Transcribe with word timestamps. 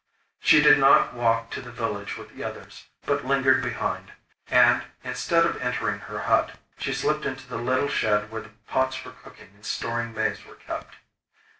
She 0.39 0.61
did 0.63 0.79
not 0.79 1.13
walk 1.13 1.51
to 1.51 1.61
the 1.61 1.71
village 1.71 2.17
with 2.17 2.31
the 2.35 2.43
others, 2.43 2.87
but 3.05 3.23
lingered 3.23 3.61
behind, 3.61 4.13
and, 4.49 4.81
instead 5.03 5.45
of 5.45 5.61
entering 5.61 5.99
her 5.99 6.21
hut, 6.21 6.53
she 6.79 6.91
slipped 6.91 7.23
into 7.27 7.47
the 7.47 7.57
little 7.59 7.87
shed 7.87 8.31
where 8.31 8.41
the 8.41 8.49
pots 8.67 8.95
for 8.95 9.11
cooking 9.11 9.51
and 9.53 9.63
storing 9.63 10.11
maize 10.15 10.43
were 10.43 10.55
kept. 10.55 10.95